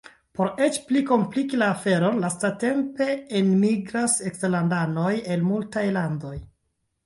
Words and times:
Por 0.37 0.47
eĉ 0.67 0.77
pli 0.91 1.03
kompliki 1.09 1.59
la 1.63 1.67
aferon, 1.73 2.17
lastatempe 2.23 3.09
enmigras 3.43 4.19
eksterlandanoj 4.33 5.15
el 5.37 5.49
multaj 5.53 5.89
landoj. 6.03 6.37